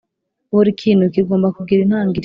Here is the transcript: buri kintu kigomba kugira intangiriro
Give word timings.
buri 0.53 0.71
kintu 0.81 1.03
kigomba 1.13 1.47
kugira 1.57 1.79
intangiriro 1.83 2.19